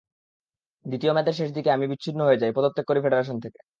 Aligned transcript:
দ্বিতীয় 0.85 1.11
মেয়াদের 1.13 1.37
শেষ 1.39 1.49
দিকে 1.53 1.69
আমি 1.71 1.85
বিচ্ছিন্ন 1.87 2.19
হয়ে 2.27 2.41
যাই, 2.41 2.51
পদত্যাগ 2.53 2.85
করি 2.87 2.99
ফেডারেশন 3.03 3.37
থেকে। 3.45 3.59